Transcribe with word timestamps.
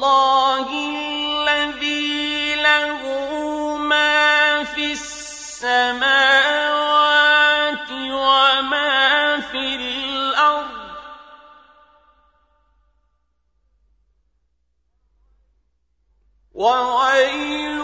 اللَّهِ 0.00 0.68
الَّذِي 0.96 2.54
لَهُ 2.56 3.02
مَا 3.76 4.64
فِي 4.64 4.92
السَّمَاوَاتِ 4.92 6.00
وَمَا 7.92 9.40
فِي 9.40 9.76
الْأَرْضِ 9.76 10.88
ۗ. 10.88 10.96
وَوَيْلٌ 16.54 17.79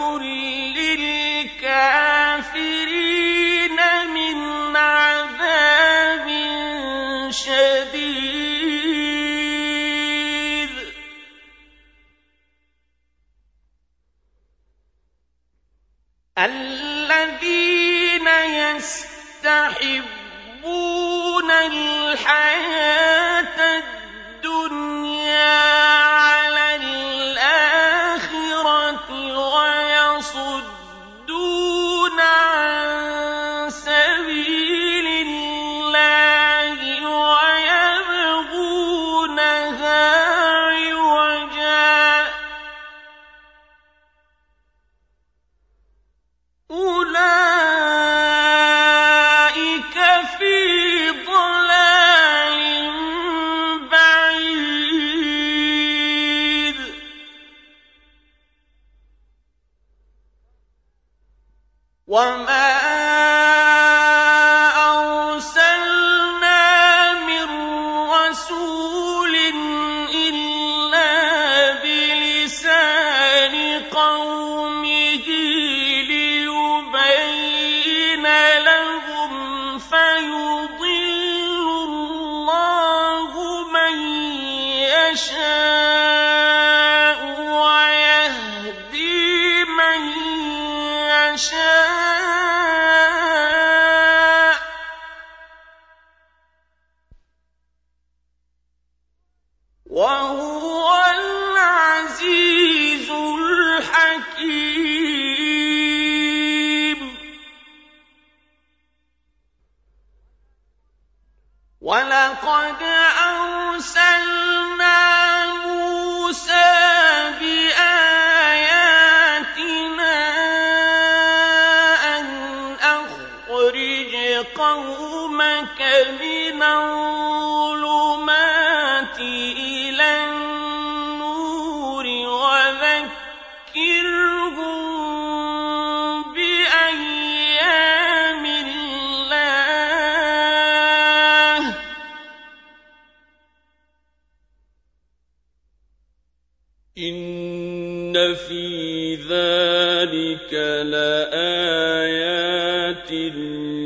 إن 146.99 148.35
في 148.35 149.15
ذلك 149.15 150.53
لآيات 150.89 151.93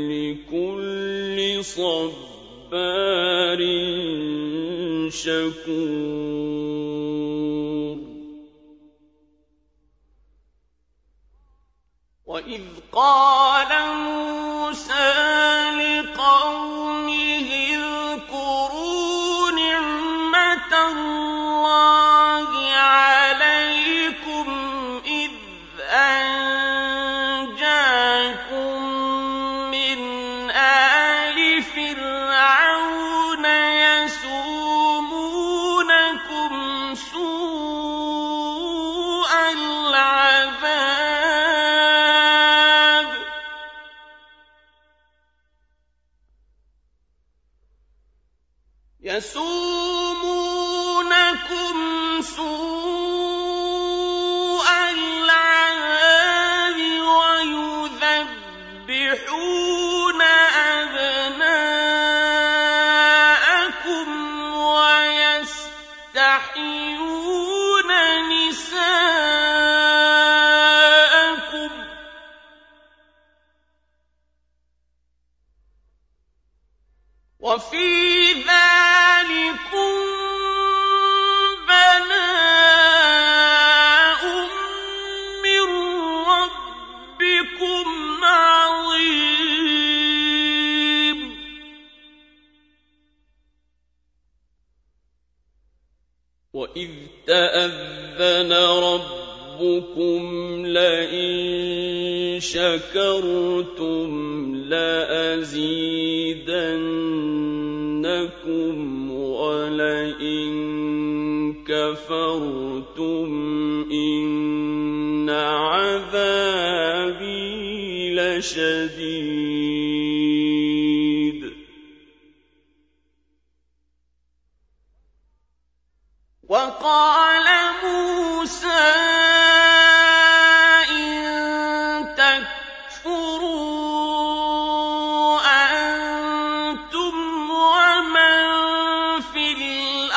لكل 0.07 1.37
صبار 1.63 3.59
شكور 5.09 6.51
وإذ 12.25 12.63
قال 12.91 13.67
موسى 13.95 15.50
تحيون 66.31 67.10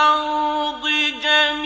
الأرض 0.05 0.85
جميعا 1.23 1.64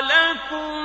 لكم 0.00 0.79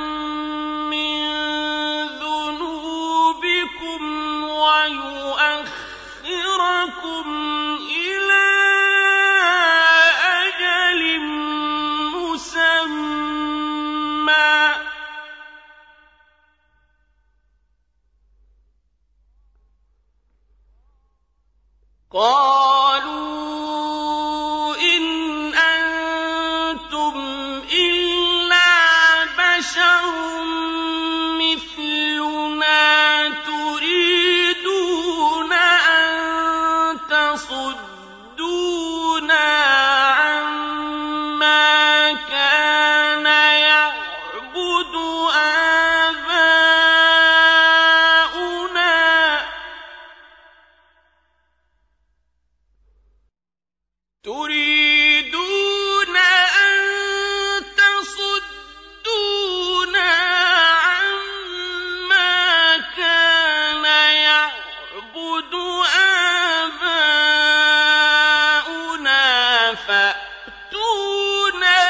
فأتونا 69.88 71.80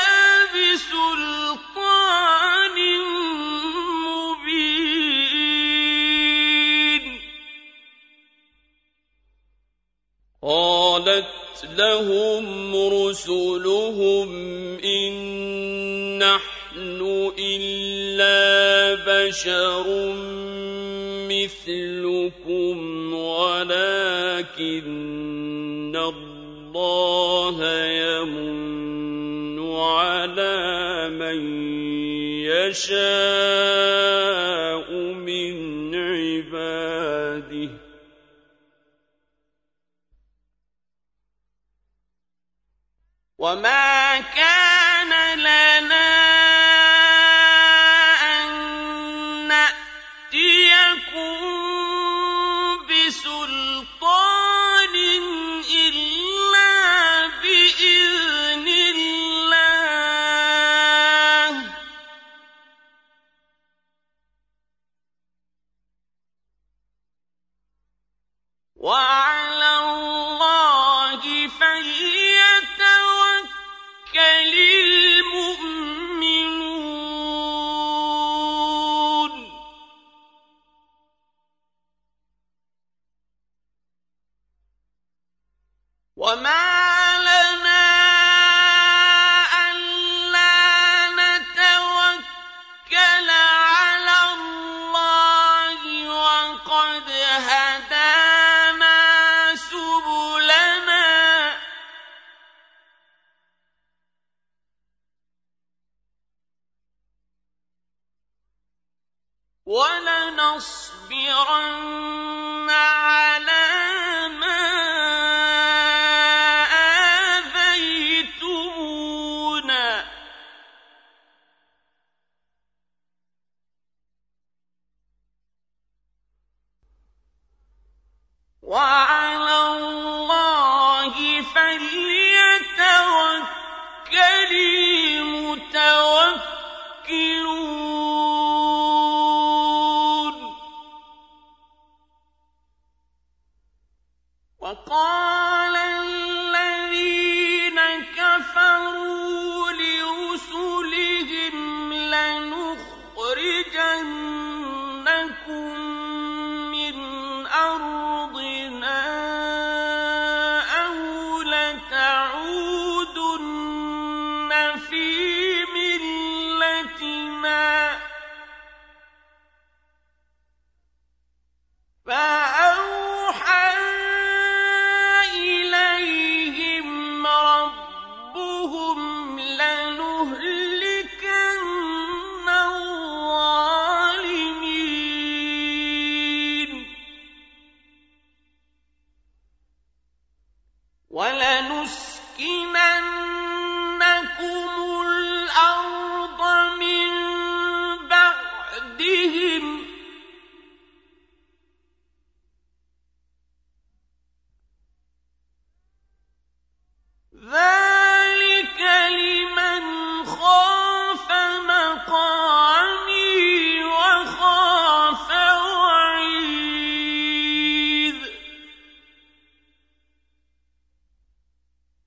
بسلطان 0.54 1.96
مبين. 4.06 5.06
قالت 10.42 11.26
لهم 11.78 12.76
رسلهم 12.76 14.28
إن 14.84 15.14
نحن 16.18 17.32
إلا 17.38 18.94
بشر 19.06 19.86
مثلكم 21.28 22.76
ولكن 23.14 24.86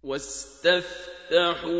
واستفتحوا 0.03 1.74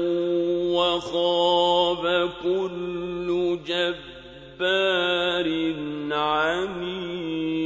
وخاب 0.76 2.30
كل 2.44 3.60
جبار 3.66 5.48
عنيد. 6.14 7.59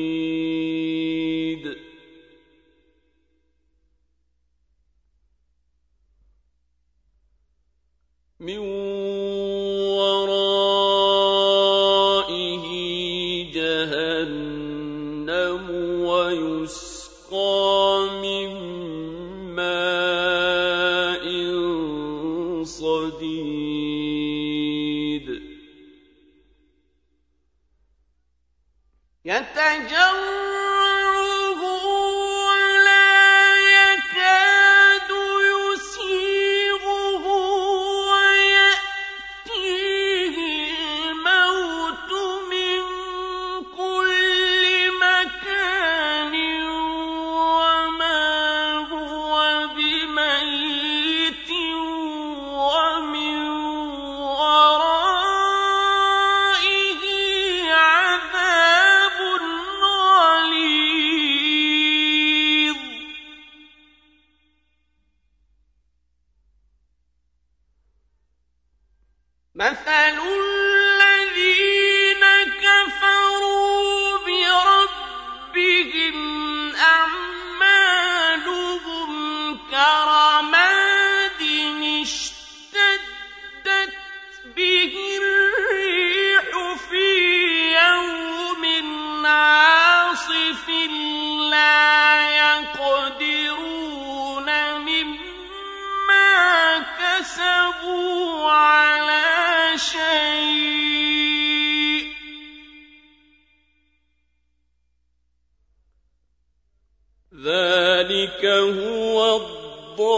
مثل 69.55 70.19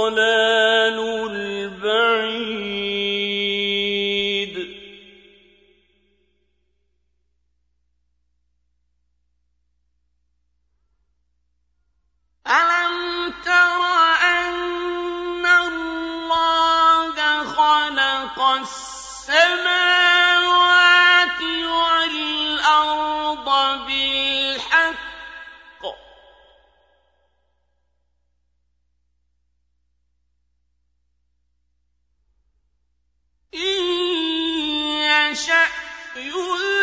الضَّلَالُ 0.07 0.99
يَشَأْ 36.16 36.73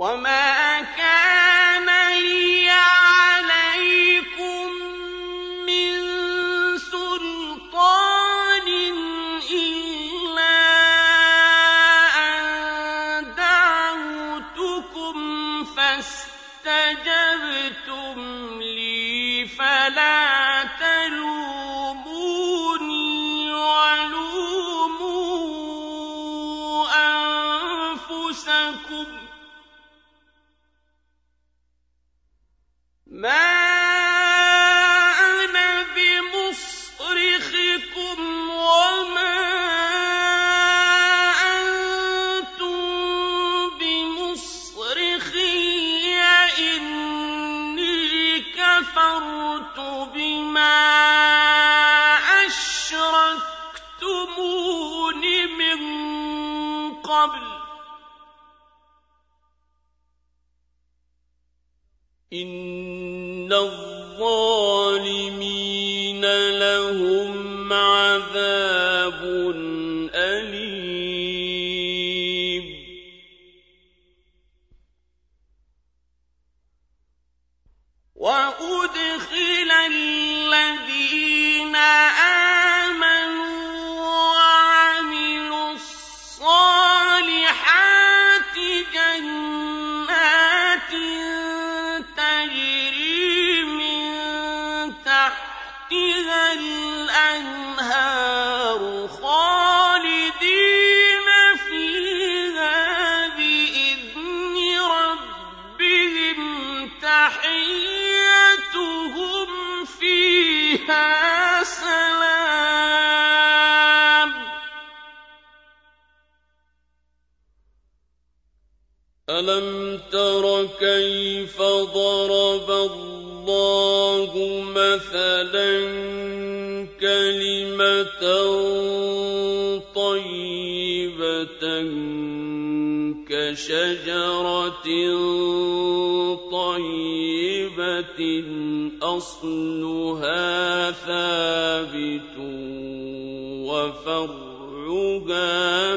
وَمَا 0.00 0.39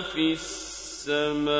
في 0.03 0.33
السماء. 0.33 1.53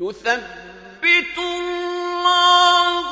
يثبت 0.00 1.38
الله 1.38 3.08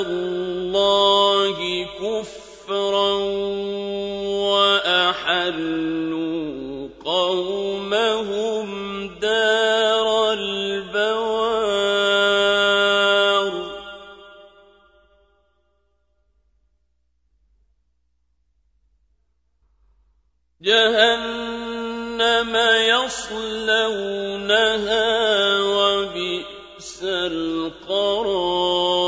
اللَّهِ 0.00 1.86
كُفْرًا 2.00 3.12
وَأَحَلُّوا 4.52 6.36
قَوْمَهُمْ 7.04 8.66
دَارَ 9.20 10.32
الْبَوَارِ. 10.32 11.56
جَهَنَّمَ 20.62 22.54
يَصْلَوْنَهَا 22.94 24.30
ۖ 25.60 25.62
وَبِئْسَ 25.62 27.02
الْقَرَارُ. 27.02 29.05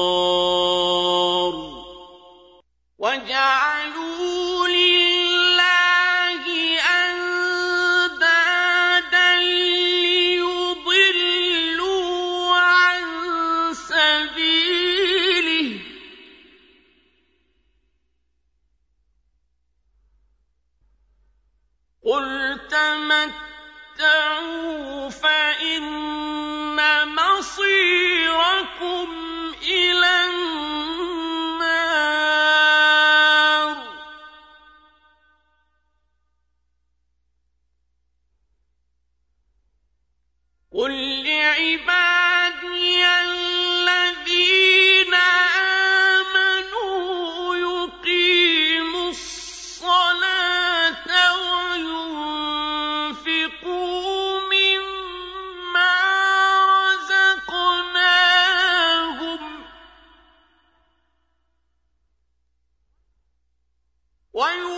ويوم 64.38 64.77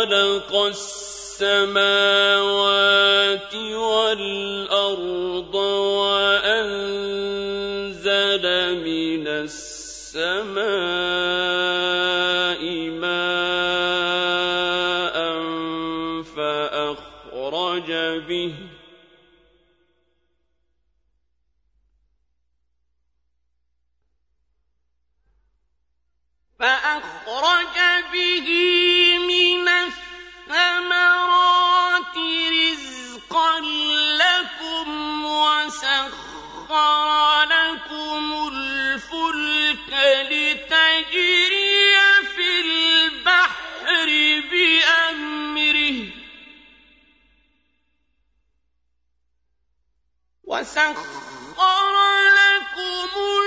خلق 0.00 0.56
السماوات 0.56 1.84
والأرض 3.74 5.54
وأنزل 6.00 6.94
من 8.84 9.28
السماء 9.28 11.09
وسخر 50.88 51.94
لكم 52.36 53.39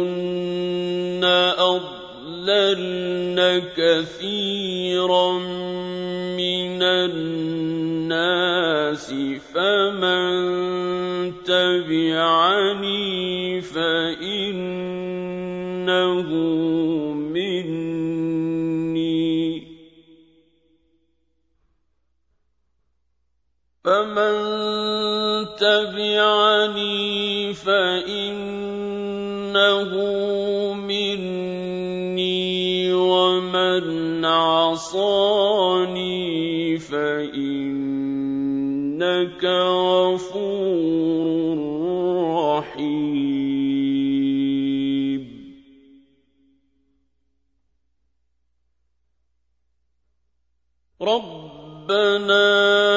إِنَّهُنَّ 0.00 1.24
أَضْلَلْنَ 1.58 3.38
كَثِيرًا 3.76 5.38
مِّنَ 6.36 6.82
النَّاسِ 6.82 8.34
فَمَن 9.54 10.24
تَبِعَنِي 11.44 13.10
فَإِنَّهُ 13.60 14.68
مِنِّي 17.36 18.40
ۖ 19.60 19.62
فَمَن 23.84 24.34
تَبِعَنِي 25.56 27.08
فَإِنَّهُ 27.54 28.69
عَصَانِي 34.80 36.78
فَإِنَّكَ 36.78 37.84
غَفُورٌ 39.44 41.28
رَّحِيمٌ. 42.56 43.20
رَبَّنَا 51.02 52.89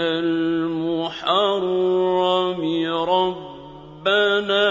الْمُحَرَّمِ 0.00 1.60
رَبَّنَا 3.14 4.66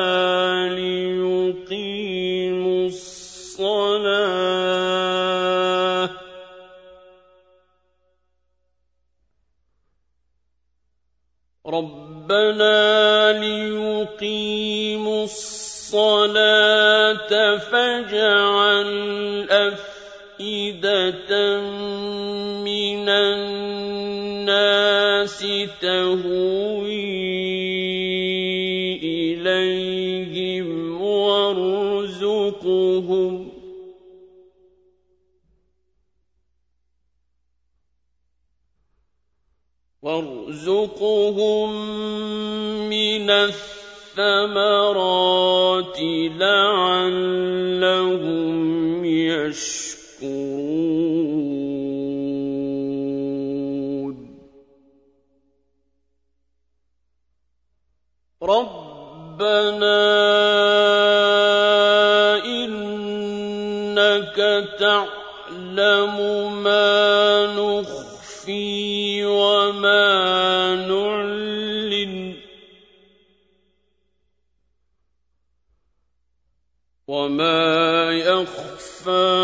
لِيُقِيمُوا 0.74 2.86
الصَّلَاةَ. 2.86 4.20
رَبَّنَا 11.68 13.32
لِيُقِيمُوا 13.40 15.24
الصَّلَاةَ 15.24 17.32
فَاجْعَلْ 17.58 18.90
أَفْئِدَةً 19.50 21.32
تهوي 25.82 27.30
إليهم 29.04 31.02
وارزقهم 31.02 32.80
وارزقهم 40.02 41.70
من 42.90 43.30
الثمرات 44.18 44.80
لعلهم 46.40 47.80
يشكرون 49.06 50.70
رَبَّنَا 58.50 60.02
إِنَّكَ 62.46 64.38
تَعْلَمُ 64.80 66.16
مَا 66.64 67.46
نُخْفِي 67.54 69.26
وَمَا 69.26 70.10
نُعْلِنُ 70.76 72.34
ۗ 72.34 72.38
وَمَا 77.08 78.12
يَخْفَىٰ 78.12 79.39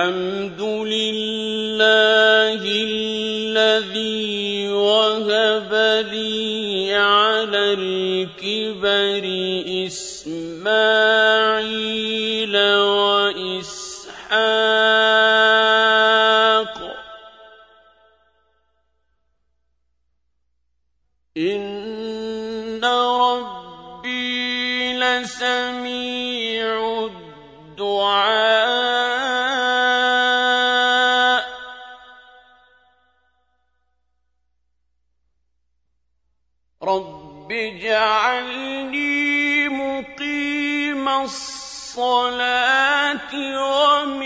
الحمد 0.00 0.60
لله 0.60 2.62
الذي 2.64 4.68
وهب 4.72 5.72
لي 6.12 6.94
على 6.94 7.74
الكبر 7.78 9.24
إسماعيل 9.86 10.76
وإسحاق 13.20 14.99
الصلاة 42.00 43.32
ومن 43.60 44.19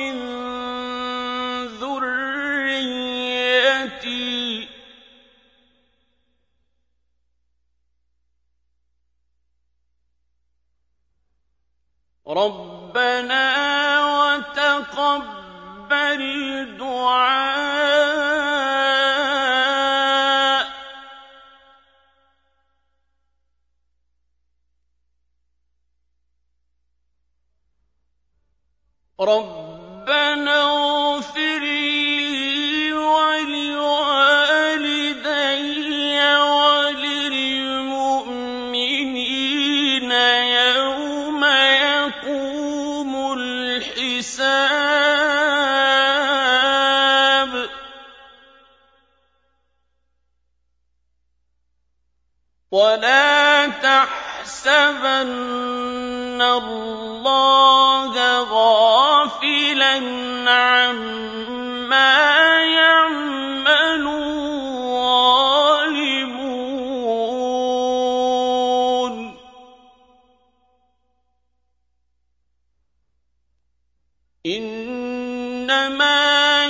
إِنَّمَا 74.64 76.64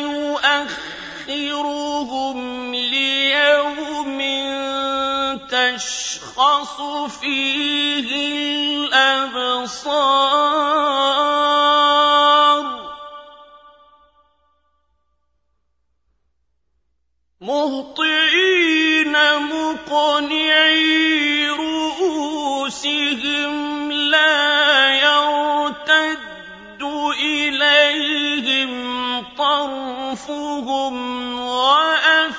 يُؤَخِّرُهُمْ 1.27 2.39
لِيَوْمٍ 2.75 4.21
تَشْخَصُ 5.49 6.77
فِيهِ 7.21 8.11
الْأَبْصَارُ. 8.91 10.55
أنفسهم 30.31 31.39
وأفئدتهم 31.39 32.35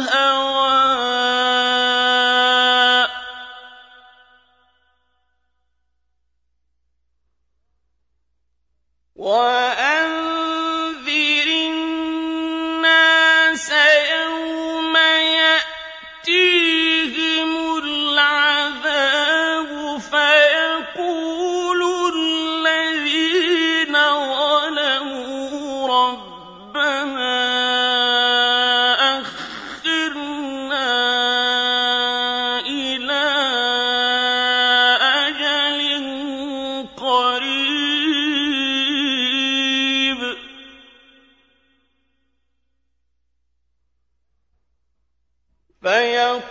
هوى 0.00 0.69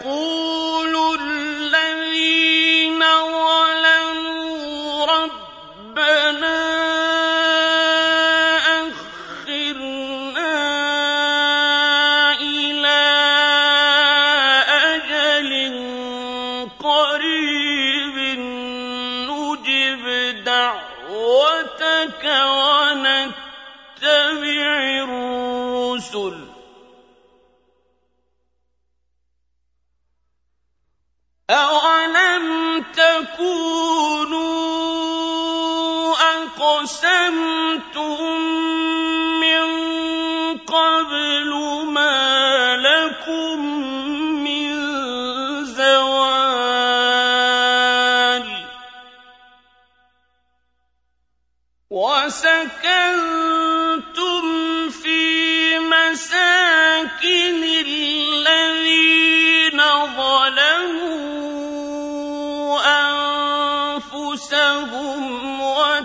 يقول 0.02 0.29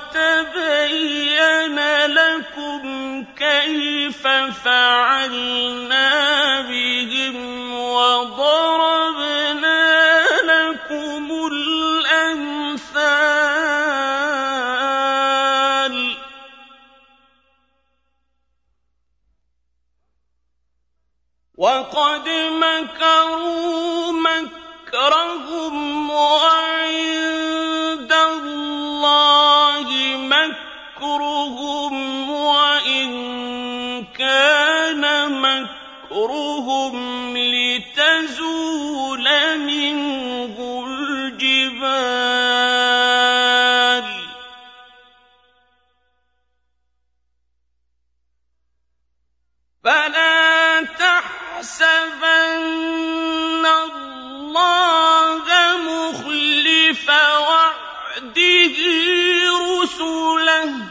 وتبين 0.04 1.78
لكم 2.06 3.24
كيف 3.36 4.26
فعلنا 4.64 6.10
بهم 6.60 7.74
وضربنا 7.74 9.04
لكم 10.44 11.48
الأمثال. 11.52 12.44
وقد 21.56 22.28
مكروا 22.50 24.12
مكرهم 24.12 25.74
وقد 26.10 26.63
رُسُلَهُ 59.94 60.88
ۚ 60.88 60.90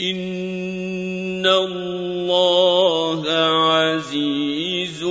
إِنَّ 0.00 1.46
اللَّهَ 1.46 3.22
عَزِيزٌ 3.72 5.02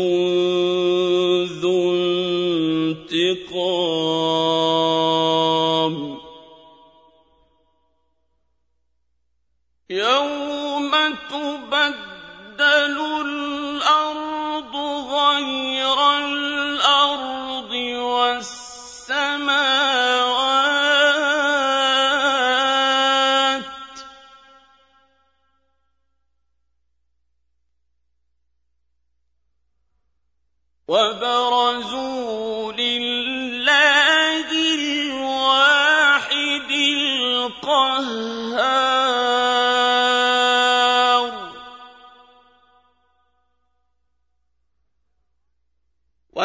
ذُو 1.62 1.92
انتِقَامٍ. 1.94 3.77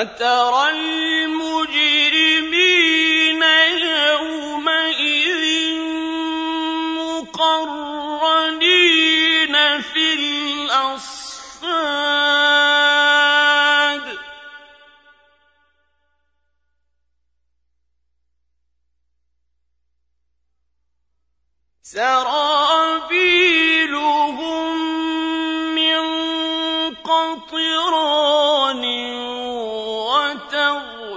وترى 0.03 0.71
المجرمين 0.71 1.72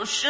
يغشى 0.05 0.29